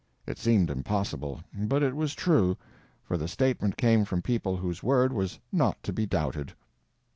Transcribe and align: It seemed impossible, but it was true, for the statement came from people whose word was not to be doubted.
It 0.25 0.39
seemed 0.39 0.71
impossible, 0.71 1.41
but 1.53 1.83
it 1.83 1.95
was 1.95 2.15
true, 2.15 2.57
for 3.03 3.17
the 3.19 3.27
statement 3.27 3.77
came 3.77 4.03
from 4.03 4.23
people 4.23 4.57
whose 4.57 4.81
word 4.81 5.13
was 5.13 5.37
not 5.51 5.83
to 5.83 5.93
be 5.93 6.07
doubted. 6.07 6.53